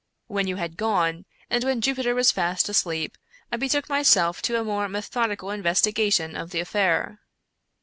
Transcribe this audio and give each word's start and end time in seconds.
"When 0.35 0.47
you 0.47 0.55
had 0.55 0.77
gone, 0.77 1.25
and 1.47 1.63
when 1.63 1.79
Jupiter 1.79 2.15
was 2.15 2.31
fast 2.31 2.67
asleep, 2.69 3.19
I 3.51 3.57
betook 3.57 3.87
myself 3.87 4.41
to 4.41 4.59
a 4.59 4.63
more 4.63 4.89
methodical 4.89 5.51
investigation 5.51 6.35
of 6.35 6.49
the 6.49 6.59
affair. 6.59 7.19